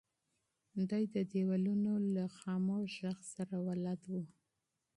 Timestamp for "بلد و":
3.67-4.13